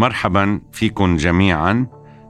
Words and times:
مرحبا 0.00 0.60
فيكم 0.72 1.16
جميعا. 1.16 1.86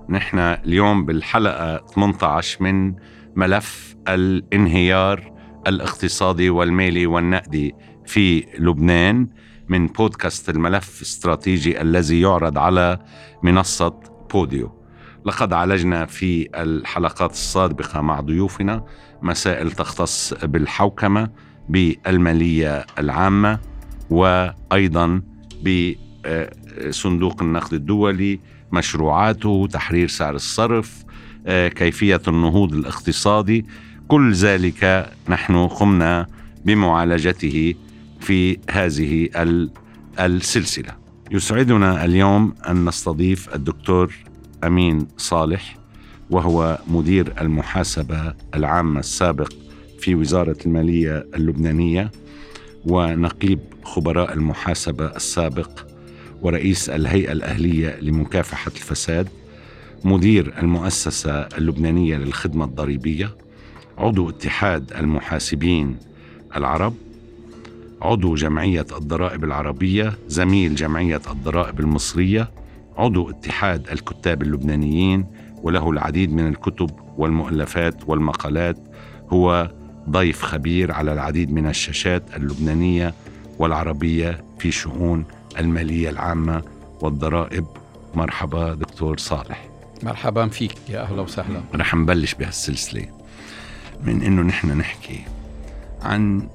نحن 0.08 0.38
اليوم 0.38 1.04
بالحلقة 1.04 1.76
18 1.76 2.62
من 2.62 2.94
ملف 3.36 3.96
الانهيار 4.08 5.32
الاقتصادي 5.66 6.50
والمالي 6.50 7.06
والنقدي 7.06 7.74
في 8.06 8.46
لبنان 8.58 9.28
من 9.68 9.86
بودكاست 9.86 10.50
الملف 10.50 10.96
الاستراتيجي 10.96 11.80
الذي 11.80 12.20
يعرض 12.20 12.58
على 12.58 12.98
منصة 13.42 14.00
بوديو. 14.32 14.72
لقد 15.24 15.52
عالجنا 15.52 16.06
في 16.06 16.48
الحلقات 16.54 17.30
السابقة 17.30 18.00
مع 18.00 18.20
ضيوفنا 18.20 18.84
مسائل 19.22 19.72
تختص 19.72 20.34
بالحوكمة 20.34 21.30
بالمالية 21.68 22.86
العامة 22.98 23.58
وأيضا 24.10 25.22
بصندوق 26.88 27.42
النقد 27.42 27.74
الدولي 27.74 28.40
مشروعاته 28.72 29.68
تحرير 29.72 30.08
سعر 30.08 30.34
الصرف 30.34 31.04
كيفية 31.46 32.22
النهوض 32.28 32.72
الاقتصادي. 32.74 33.66
كل 34.08 34.32
ذلك 34.32 35.12
نحن 35.28 35.66
قمنا 35.66 36.26
بمعالجته 36.64 37.74
في 38.20 38.58
هذه 38.70 39.28
السلسلة. 40.20 41.00
يسعدنا 41.30 42.04
اليوم 42.04 42.54
أن 42.68 42.84
نستضيف 42.84 43.54
الدكتور 43.54 44.14
أمين 44.64 45.06
صالح 45.16 45.76
وهو 46.30 46.78
مدير 46.90 47.32
المحاسبة 47.40 48.34
العامة 48.54 49.00
السابق 49.00 49.52
في 50.00 50.14
وزارة 50.14 50.56
المالية 50.66 51.26
اللبنانية 51.34 52.10
ونقيب 52.84 53.58
خبراء 53.84 54.32
المحاسبة 54.32 55.06
السابق 55.06 55.70
ورئيس 56.42 56.90
الهيئة 56.90 57.32
الأهلية 57.32 57.98
لمكافحة 58.02 58.70
الفساد 58.76 59.28
مدير 60.04 60.54
المؤسسة 60.58 61.32
اللبنانية 61.40 62.16
للخدمة 62.16 62.64
الضريبية 62.64 63.30
عضو 63.98 64.28
اتحاد 64.30 64.92
المحاسبين 64.92 65.96
العرب 66.56 66.94
عضو 68.02 68.34
جمعية 68.34 68.86
الضرائب 68.96 69.44
العربية 69.44 70.12
زميل 70.28 70.74
جمعية 70.74 71.20
الضرائب 71.30 71.80
المصرية 71.80 72.50
عضو 72.96 73.30
اتحاد 73.30 73.88
الكتاب 73.92 74.42
اللبنانيين 74.42 75.26
وله 75.62 75.90
العديد 75.90 76.32
من 76.32 76.46
الكتب 76.48 76.90
والمؤلفات 77.16 77.94
والمقالات 78.08 78.76
هو 79.30 79.70
ضيف 80.10 80.42
خبير 80.42 80.92
على 80.92 81.12
العديد 81.12 81.52
من 81.52 81.66
الشاشات 81.66 82.22
اللبنانية 82.36 83.14
والعربية 83.58 84.44
في 84.58 84.70
شؤون 84.70 85.24
المالية 85.58 86.10
العامة 86.10 86.62
والضرائب. 87.00 87.66
مرحبا 88.14 88.74
دكتور 88.74 89.18
صالح. 89.18 89.68
مرحبا 90.02 90.48
فيك. 90.48 90.74
يا 90.88 91.02
أهلا 91.02 91.20
وسهلا. 91.20 91.60
رح 91.74 91.94
نبلش 91.94 92.34
بهالسلسلة 92.34 93.06
من 94.04 94.22
إنه 94.22 94.42
نحن 94.42 94.78
نحكي 94.78 95.20
عن 96.02 96.48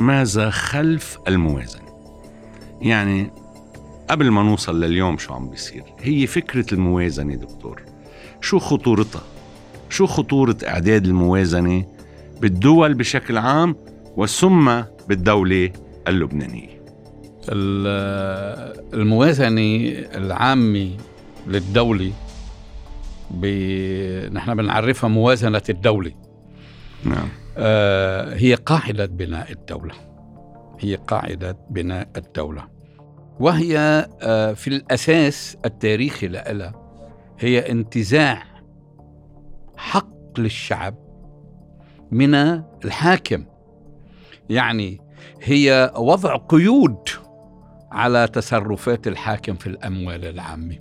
ماذا 0.00 0.50
خلف 0.50 1.18
الموازنة. 1.28 1.88
يعني 2.80 3.30
قبل 4.10 4.30
ما 4.30 4.42
نوصل 4.42 4.80
لليوم 4.80 5.18
شو 5.18 5.34
عم 5.34 5.50
بيصير 5.50 5.84
هي 6.00 6.26
فكرة 6.26 6.74
الموازنة 6.74 7.34
دكتور. 7.34 7.82
شو 8.40 8.58
خطورتها؟ 8.58 9.22
شو 9.90 10.06
خطورة 10.06 10.56
إعداد 10.66 11.06
الموازنة 11.06 11.84
بالدول 12.40 12.94
بشكل 12.94 13.38
عام 13.38 13.76
وثم 14.16 14.82
بالدولة 15.08 15.70
اللبنانية؟ 16.08 16.77
الموازنة 18.94 19.88
العامة 20.14 20.96
للدولة 21.46 22.12
ب... 23.30 23.46
نحن 24.32 24.54
بنعرفها 24.54 25.08
موازنة 25.08 25.62
الدولة. 25.68 26.12
نعم. 27.04 27.28
آه 27.56 28.34
هي 28.34 28.54
قاعدة 28.54 29.06
بناء 29.06 29.52
الدولة. 29.52 29.94
هي 30.80 30.94
قاعدة 30.94 31.58
بناء 31.70 32.08
الدولة. 32.16 32.68
وهي 33.40 33.78
آه 34.22 34.52
في 34.52 34.68
الأساس 34.68 35.56
التاريخي 35.64 36.28
لها 36.28 36.72
هي 37.38 37.70
انتزاع 37.70 38.42
حق 39.76 40.40
للشعب 40.40 40.94
من 42.10 42.34
الحاكم. 42.84 43.44
يعني 44.50 45.00
هي 45.42 45.92
وضع 45.96 46.36
قيود 46.36 47.08
على 47.92 48.28
تصرفات 48.32 49.06
الحاكم 49.08 49.54
في 49.54 49.66
الأموال 49.66 50.24
العامة. 50.24 50.76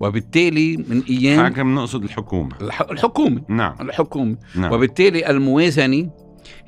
وبالتالي 0.00 0.76
من 0.76 1.02
أيام 1.10 1.40
الحاكم 1.46 1.74
نقصد 1.74 2.04
الحكومة. 2.04 2.56
الحكومة. 2.90 3.42
نعم. 3.48 3.76
الحكومة. 3.80 4.36
نعم. 4.56 4.72
وبالتالي 4.72 5.30
الموازنة 5.30 6.10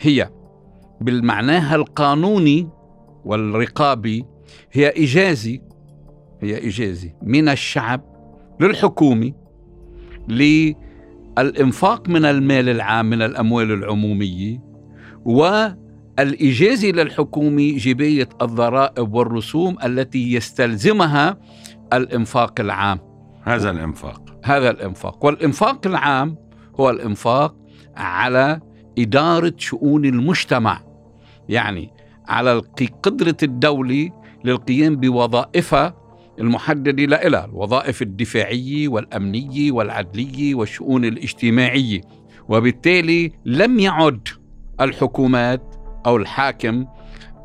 هي 0.01 0.31
بالمعناها 1.01 1.75
القانوني 1.77 2.69
والرقابي 3.25 4.25
هي 4.73 4.89
إجازة 4.89 5.59
هي 6.43 6.69
إجازة 6.69 7.11
من 7.23 7.49
الشعب 7.49 8.01
للحكومة 8.61 9.33
للإنفاق 10.29 12.09
من 12.09 12.25
المال 12.25 12.69
العام 12.69 13.11
من 13.11 13.23
الأموال 13.23 13.73
العمومية 13.73 14.61
والإجازة 16.19 16.89
للحكومة 16.89 17.77
جباية 17.79 18.29
الضرائب 18.43 19.15
والرسوم 19.15 19.77
التي 19.85 20.33
يستلزمها 20.33 21.39
الإنفاق 21.93 22.61
العام. 22.61 22.99
هذا 23.45 23.71
الإنفاق. 23.71 24.37
هذا 24.45 24.71
الإنفاق. 24.71 25.25
والإنفاق 25.25 25.87
العام 25.87 26.37
هو 26.81 26.91
الإنفاق 26.91 27.57
على 27.97 28.61
إدارة 28.99 29.53
شؤون 29.59 30.05
المجتمع 30.05 30.83
يعني 31.49 31.91
على 32.29 32.63
قدرة 33.03 33.37
الدولة 33.43 34.11
للقيام 34.45 34.97
بوظائفها 34.97 35.95
المحددة 36.39 37.19
لها 37.27 37.45
الوظائف 37.45 38.03
الدفاعية 38.03 38.89
والأمنية 38.89 39.73
والعدلية 39.73 40.55
والشؤون 40.55 41.05
الاجتماعية. 41.05 42.01
وبالتالي 42.49 43.33
لم 43.45 43.79
يعد 43.81 44.29
الحكومات 44.81 45.70
أو 46.07 46.17
الحاكم 46.17 46.87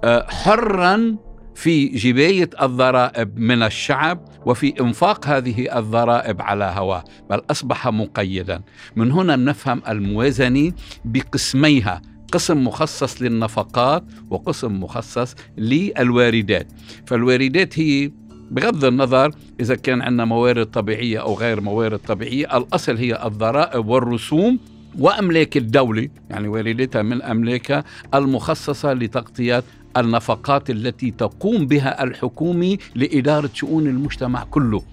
آه، 0.04 0.26
حرا 0.30 1.16
في 1.56 1.88
جباية 1.88 2.50
الضرائب 2.62 3.40
من 3.40 3.64
الشعب 3.64 4.26
وفي 4.46 4.74
إنفاق 4.82 5.28
هذه 5.28 5.78
الضرائب 5.80 6.42
على 6.42 6.74
هواه. 6.78 7.04
بل 7.30 7.42
أصبح 7.52 7.88
مقيدا. 7.88 8.62
من 8.96 9.12
هنا 9.12 9.36
نفهم 9.36 9.82
الموازنة 9.88 10.72
بقسميها. 11.06 12.02
قسم 12.32 12.68
مخصص 12.68 13.22
للنفقات 13.22 14.04
وقسم 14.30 14.84
مخصص 14.84 15.36
للواردات. 15.58 16.68
فالواردات 17.06 17.80
هي 17.80 18.12
بغض 18.52 18.86
النظر 18.86 19.32
إذا 19.60 19.76
كان 19.76 20.02
عندنا 20.02 20.26
موارد 20.26 20.66
طبيعية 20.66 21.22
أو 21.22 21.34
غير 21.34 21.62
موارد 21.62 22.00
طبيعية 22.00 22.58
الأصل 22.58 22.98
هي 22.98 23.26
الضرائب 23.26 23.88
والرسوم 23.88 24.60
وأملاك 25.00 25.58
الدولة 25.58 26.10
يعني 26.30 26.48
واردتها 26.48 27.02
من 27.02 27.22
أملاكها 27.22 27.84
المخصصة 28.14 28.94
لتغطية 28.94 29.64
النفقات 29.98 30.70
التي 30.70 31.12
تقوم 31.12 31.68
بها 31.68 32.04
الحكومة 32.04 32.78
لإدارة 32.96 33.50
شؤون 33.54 33.88
المجتمع 33.88 34.44
كله 34.44 34.84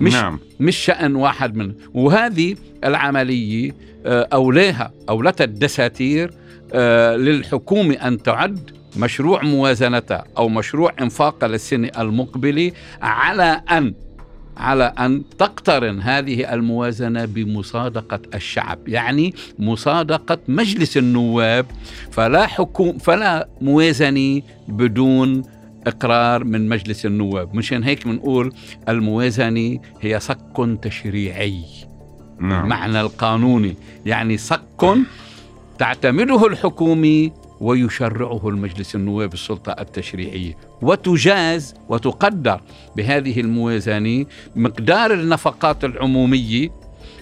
مش 0.00 0.12
نعم. 0.12 0.38
مش 0.60 0.76
شأن 0.76 1.16
واحد 1.16 1.56
منه 1.56 1.74
وهذه 1.94 2.56
العملية 2.84 3.74
آه، 4.06 4.28
أولاها 4.32 4.92
أولتها 5.08 5.44
الدساتير 5.44 6.30
آه، 6.72 7.16
للحكومة 7.16 7.94
أن 7.94 8.22
تعد 8.22 8.70
مشروع 8.96 9.42
موازنتها 9.44 10.24
أو 10.38 10.48
مشروع 10.48 10.92
إنفاقها 11.00 11.48
للسنة 11.48 11.90
المقبلة 11.98 12.72
على 13.02 13.62
أن 13.70 13.94
على 14.60 14.84
أن 14.84 15.22
تقترن 15.38 16.00
هذه 16.00 16.54
الموازنة 16.54 17.24
بمصادقة 17.24 18.20
الشعب، 18.34 18.88
يعني 18.88 19.34
مصادقة 19.58 20.38
مجلس 20.48 20.96
النواب 20.96 21.66
فلا 22.10 22.46
حكوم 22.46 22.98
فلا 22.98 23.48
موازنة 23.60 24.42
بدون 24.68 25.42
إقرار 25.86 26.44
من 26.44 26.68
مجلس 26.68 27.06
النواب، 27.06 27.54
مشان 27.54 27.84
هيك 27.84 28.06
بنقول 28.06 28.52
الموازنة 28.88 29.78
هي 30.00 30.20
صك 30.20 30.78
تشريعي. 30.82 31.64
نعم. 32.38 32.64
المعنى 32.64 33.00
القانوني، 33.00 33.76
يعني 34.06 34.36
صك 34.36 34.98
تعتمده 35.78 36.46
الحكومة 36.46 37.30
ويشرعه 37.60 38.48
المجلس 38.48 38.94
النواب 38.94 39.32
السلطة 39.32 39.72
التشريعية. 39.72 40.56
وتجاز 40.82 41.74
وتقدر 41.88 42.60
بهذه 42.96 43.40
الموازنة 43.40 44.26
مقدار 44.56 45.12
النفقات 45.14 45.84
العمومية 45.84 46.68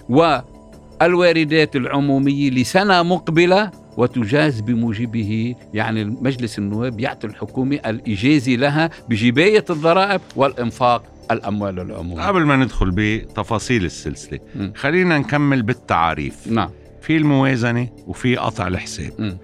والواردات 0.09 1.75
العمومية 1.75 2.49
لسنة 2.49 3.03
مقبلة 3.03 3.71
وتجاز 3.97 4.59
بموجبه 4.59 5.55
يعني 5.73 6.05
مجلس 6.05 6.59
النواب 6.59 6.99
يعطي 6.99 7.27
الحكومة 7.27 7.75
الإجازة 7.85 8.51
لها 8.51 8.89
بجباية 9.09 9.65
الضرائب 9.69 10.21
والإنفاق 10.35 11.03
الأموال 11.31 11.79
العمومية. 11.79 12.27
قبل 12.27 12.45
ما 12.45 12.55
ندخل 12.55 12.91
بتفاصيل 12.95 13.85
السلسلة 13.85 14.39
م. 14.55 14.71
خلينا 14.75 15.17
نكمل 15.17 15.61
بالتعريف 15.61 16.47
نعم. 16.47 16.69
في 17.01 17.17
الموازنة 17.17 17.89
وفي 18.07 18.35
قطع 18.35 18.67
الحساب. 18.67 19.11
م. 19.19 19.37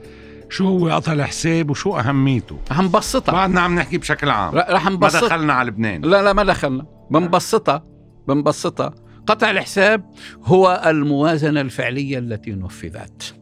شو 0.50 0.68
هو 0.68 0.90
قطع 0.90 1.14
الحساب 1.14 1.70
وشو 1.70 1.98
أهميته؟ 1.98 2.58
رح 2.72 2.82
نبسطها. 2.82 3.34
بعدنا 3.34 3.62
عم 3.62 3.76
نحكي 3.76 3.98
بشكل 3.98 4.30
عام. 4.30 4.56
رح 4.56 4.86
ما 4.86 4.92
نبسطها 4.92 5.28
دخلنا 5.28 5.54
على 5.54 5.68
لبنان. 5.68 6.02
لا 6.02 6.24
لا 6.24 6.34
ما 6.34 6.44
دخلنا. 6.44 6.86
بنبسطها. 7.12 7.84
بنبسطها. 8.28 8.94
قطع 9.28 9.52
الحساب 9.52 10.12
هو 10.44 10.84
الموازنة 10.86 11.62
الفعلية 11.62 12.20
التي 12.20 12.52
نفذت 12.52 13.36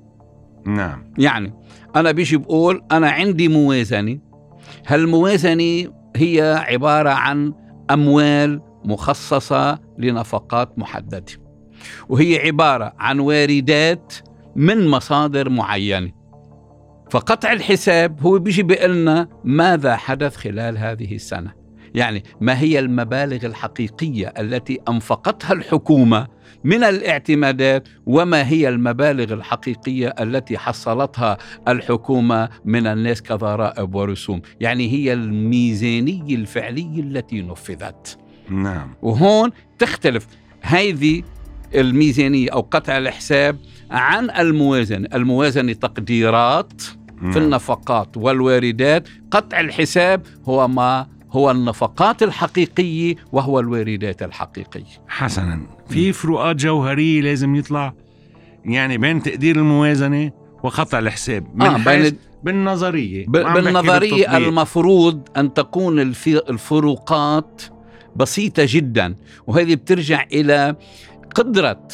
نعم. 0.66 1.14
يعني 1.18 1.54
أنا 1.96 2.12
بيجي 2.12 2.38
بقول 2.38 2.84
أنا 2.92 3.10
عندي 3.10 3.48
موازنة. 3.48 4.20
هالموازنة 4.88 5.94
هي 6.16 6.66
عبارة 6.68 7.10
عن 7.10 7.54
أموال 7.92 8.62
مخصصة 8.86 9.80
لنفقات 9.98 10.80
محددة. 10.80 11.26
وهي 12.10 12.40
عبارة 12.48 12.94
عن 13.00 13.20
واردات 13.20 14.14
من 14.56 14.88
مصادر 14.88 15.50
معينة. 15.50 16.23
فقطع 17.10 17.52
الحساب 17.54 18.22
هو 18.22 18.40
بيجي 18.40 18.64
بيقلنا 18.64 19.28
ماذا 19.44 19.96
حدث 19.96 20.36
خلال 20.36 20.78
هذه 20.78 21.16
السنة. 21.16 21.64
يعني 21.96 22.24
ما 22.42 22.60
هي 22.60 22.80
المبالغ 22.80 23.46
الحقيقية 23.46 24.34
التي 24.40 24.80
أنفقتها 24.90 25.54
الحكومة 25.54 26.28
من 26.64 26.84
الاعتمادات 26.84 27.88
وما 28.06 28.48
هي 28.48 28.70
المبالغ 28.70 29.34
الحقيقية 29.34 30.08
التي 30.20 30.58
حصلتها 30.58 31.38
الحكومة 31.68 32.50
من 32.66 32.88
الناس 32.88 33.22
كضرائب 33.22 33.96
ورسوم 33.96 34.42
يعني 34.60 34.92
هي 34.92 35.14
الميزانية 35.14 36.36
الفعلية 36.36 37.02
التي 37.02 37.42
نفذت. 37.42 38.18
نعم. 38.50 38.96
وهون 39.02 39.52
تختلف. 39.80 40.28
هذه 40.62 41.24
الميزانية 41.76 42.50
أو 42.50 42.60
قطع 42.62 42.98
الحساب 42.98 43.58
عن 43.92 44.30
الموازنة. 44.30 45.08
الموازنة 45.14 45.74
تقديرات 45.74 46.82
في 46.82 47.26
نعم. 47.26 47.38
النفقات 47.38 48.18
والواردات. 48.18 49.08
قطع 49.32 49.60
الحساب 49.60 50.22
هو 50.46 50.68
ما 50.68 51.08
هو 51.32 51.52
النفقات 51.52 52.24
الحقيقية 52.24 53.16
وهو 53.32 53.60
الواردات 53.60 54.24
الحقيقية. 54.24 54.84
حسنا. 55.08 55.62
في 55.90 56.14
فروقات 56.14 56.56
جوهرية 56.56 57.22
لازم 57.22 57.56
يطلع 57.56 57.94
يعني 58.66 58.98
بين 58.98 59.24
تقدير 59.24 59.56
الموازنة 59.56 60.32
وقطع 60.64 61.00
الحساب. 61.00 61.48
من 61.56 61.62
آه، 61.66 61.78
بين- 61.78 62.18
بالنظرية. 62.44 63.26
بالنظرية. 63.28 64.38
المفروض 64.38 65.22
أن 65.38 65.54
تكون 65.54 66.00
الفروقات 66.00 67.62
بسيطة 68.16 68.64
جدا 68.70 69.16
وهذه 69.48 69.76
بترجع 69.76 70.26
إلى 70.34 70.76
قدرة 71.36 71.88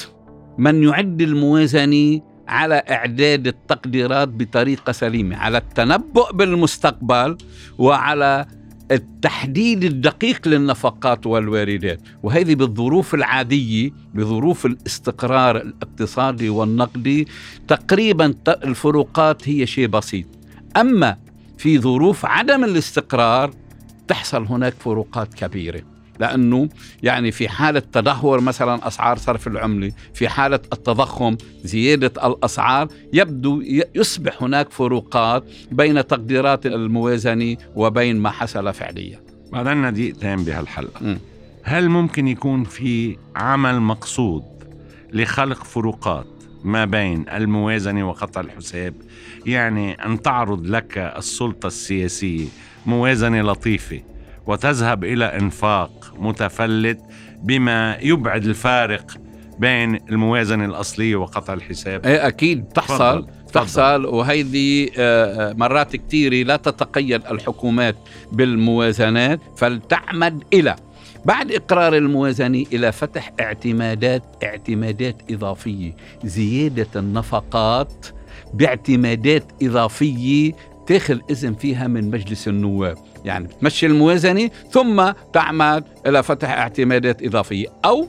من 0.57 0.83
يعد 0.83 1.21
الموازنة 1.21 2.21
على 2.47 2.75
إعداد 2.75 3.47
التقديرات 3.47 4.27
بطريقة 4.27 4.91
سليمة 4.91 5.37
على 5.37 5.57
التنبؤ 5.57 6.33
بالمستقبل 6.33 7.37
وعلى 7.77 8.45
التحديد 8.91 9.83
الدقيق 9.83 10.47
للنفقات 10.47 11.27
والواردات. 11.27 12.01
وهذه 12.23 12.55
بالظروف 12.55 13.15
العادية 13.15 13.91
بظروف 14.13 14.65
الاستقرار 14.65 15.57
الاقتصادي 15.57 16.49
والنقدي 16.49 17.27
تقريبا 17.67 18.33
الفروقات 18.47 19.49
هي 19.49 19.67
شيء 19.67 19.87
بسيط. 19.87 20.25
أما 20.77 21.17
في 21.57 21.79
ظروف 21.79 22.25
عدم 22.25 22.63
الاستقرار 22.63 23.51
تحصل 24.07 24.45
هناك 24.45 24.73
فروقات 24.73 25.33
كبيرة. 25.33 25.88
لأنه 26.19 26.69
يعني 27.03 27.31
في 27.31 27.49
حالة 27.49 27.79
تدهور 27.79 28.41
مثلا 28.41 28.87
أسعار 28.87 29.17
صرف 29.17 29.47
العملة 29.47 29.91
في 30.13 30.29
حالة 30.29 30.59
التضخم 30.73 31.37
زيادة 31.63 32.27
الأسعار 32.27 32.87
يبدو 33.13 33.61
يصبح 33.95 34.43
هناك 34.43 34.71
فروقات 34.71 35.43
بين 35.71 36.07
تقديرات 36.07 36.65
الموازنة 36.65 37.57
وبين 37.75 38.17
ما 38.19 38.29
حصل 38.29 38.73
فعليا. 38.73 39.19
بعد 39.51 39.67
عنا 39.67 39.89
دقيقتين 39.89 40.43
بهالحلقة. 40.43 41.03
مم. 41.05 41.19
هل 41.63 41.89
ممكن 41.89 42.27
يكون 42.27 42.63
في 42.63 43.17
عمل 43.35 43.79
مقصود 43.79 44.43
لخلق 45.13 45.63
فروقات 45.63 46.27
ما 46.63 46.85
بين 46.85 47.29
الموازنة 47.29 48.09
وقطع 48.09 48.41
الحساب؟ 48.41 48.93
يعني 49.45 49.93
أن 49.93 50.21
تعرض 50.21 50.67
لك 50.67 50.97
السلطة 50.97 51.67
السياسية 51.67 52.47
موازنة 52.85 53.41
لطيفة 53.41 54.01
وتذهب 54.49 55.03
إلى 55.03 55.25
إنفاق 55.25 56.13
متفلت 56.17 56.99
بما 57.43 57.97
يبعد 58.01 58.45
الفارق 58.45 59.11
بين 59.59 59.95
الموازنة 59.95 60.65
الأصلية 60.65 61.15
وقطع 61.15 61.53
الحساب. 61.53 62.05
إيه 62.05 62.27
أكيد 62.27 62.65
تحصل. 62.65 63.27
تحصل. 63.53 64.05
وهيدي 64.05 64.91
آه، 64.97 65.49
آه، 65.49 65.53
مرات 65.53 65.95
كثيرة 65.95 66.47
لا 66.47 66.55
تتقيد 66.55 67.25
الحكومات 67.25 67.95
بالموازنات 68.31 69.39
فلتعمد 69.57 70.43
إلى 70.53 70.75
بعد 71.25 71.51
إقرار 71.51 71.95
الموازنة 71.95 72.65
إلى 72.73 72.91
فتح 72.91 73.31
اعتمادات 73.39 74.23
اعتمادات 74.43 75.15
إضافية. 75.31 75.95
زيادة 76.23 76.87
النفقات 76.95 78.05
باعتمادات 78.53 79.43
إضافية 79.63 80.51
تاخذ 80.89 81.19
إذن 81.29 81.53
فيها 81.53 81.87
من 81.87 82.11
مجلس 82.11 82.47
النواب. 82.47 82.97
يعني 83.25 83.47
بتمشي 83.47 83.85
الموازنة 83.85 84.49
ثم 84.71 85.11
تعمد 85.33 85.83
إلى 86.07 86.23
فتح 86.23 86.49
اعتمادات 86.49 87.23
إضافية. 87.23 87.67
أو 87.85 88.07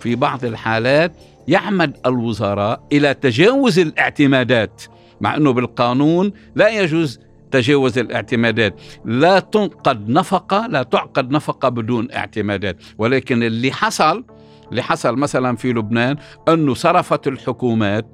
في 0.00 0.14
بعض 0.14 0.44
الحالات 0.44 1.12
يعمد 1.48 1.96
الوزراء 2.06 2.82
إلى 2.92 3.14
تجاوز 3.14 3.78
الاعتمادات 3.78 4.82
مع 5.20 5.36
إنه 5.36 5.52
بالقانون 5.52 6.32
لا 6.54 6.68
يجوز 6.68 7.20
تجاوز 7.50 7.98
الاعتمادات. 7.98 8.74
لا 9.04 9.38
تنقد 9.40 10.08
نفقة 10.08 10.66
لا 10.66 10.82
تعقد 10.82 11.30
نفقة 11.30 11.68
بدون 11.68 12.08
اعتمادات. 12.12 12.76
ولكن 12.98 13.42
اللي 13.42 13.72
حصل 13.72 14.24
اللي 14.70 14.82
حصل 14.82 15.16
مثلا 15.16 15.56
في 15.56 15.72
لبنان 15.72 16.16
أنه 16.48 16.74
صرفت 16.74 17.26
الحكومات 17.28 18.06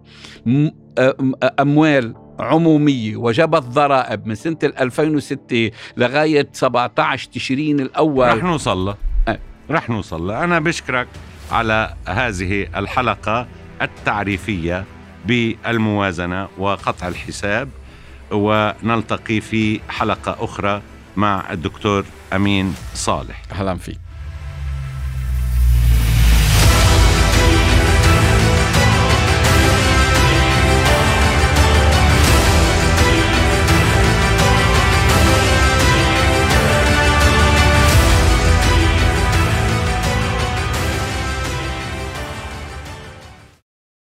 م- 0.47 0.69
أم- 1.01 1.35
أموال 1.61 2.15
عمومية 2.39 3.17
وجبت 3.17 3.63
ضرائب 3.63 4.27
من 4.27 4.35
سنة 4.35 4.57
2006 4.65 5.71
لغاية 5.97 6.49
17 6.53 7.29
تشرين 7.33 7.81
الأول. 7.81 8.29
رح 8.39 8.45
نوصل 8.45 8.79
له. 8.85 8.95
أه. 9.29 9.39
رح 9.71 9.91
نوصل 9.91 10.27
له. 10.27 10.45
أنا 10.45 10.59
بشكرك 10.59 11.09
على 11.53 11.95
هذه 12.09 12.67
الحلقة 12.77 13.47
التعريفية 13.83 14.85
بالموازنة 15.27 16.49
وقطع 16.59 17.09
الحساب 17.09 17.69
ونلتقي 18.33 19.41
في 19.41 19.81
حلقة 19.89 20.37
أخرى 20.45 20.83
مع 21.17 21.53
الدكتور 21.53 22.05
أمين 22.33 22.75
صالح. 22.95 23.43
أهلا 23.53 23.75
فيك. 23.77 23.99